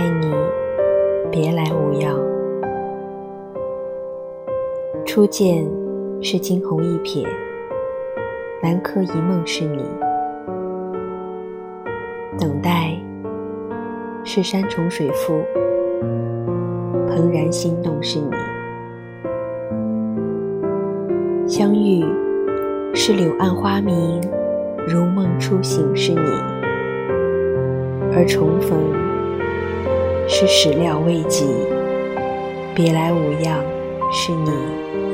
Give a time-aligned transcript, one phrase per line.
[0.00, 0.34] 爱你，
[1.30, 2.18] 别来无恙。
[5.04, 5.68] 初见
[6.22, 7.26] 是惊鸿一瞥，
[8.62, 9.82] 南柯一梦是你；
[12.38, 12.96] 等待
[14.24, 15.42] 是山重水复，
[17.06, 18.30] 怦然心动是你；
[21.46, 22.02] 相遇
[22.94, 24.18] 是柳暗花明，
[24.88, 26.22] 如梦初醒是你；
[28.14, 28.78] 而重逢
[30.32, 31.44] 是始料未及，
[32.72, 33.64] 别来无恙
[34.12, 35.09] 是你。